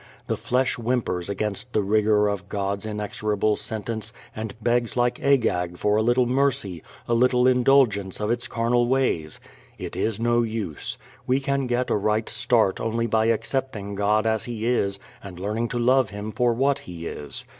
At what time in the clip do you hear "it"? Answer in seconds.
9.77-9.95